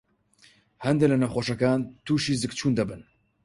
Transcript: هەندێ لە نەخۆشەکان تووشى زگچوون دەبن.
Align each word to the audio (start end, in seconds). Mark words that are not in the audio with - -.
هەندێ 0.85 1.05
لە 1.11 1.17
نەخۆشەکان 1.23 1.79
تووشى 2.05 2.39
زگچوون 2.41 2.73
دەبن. 2.79 3.01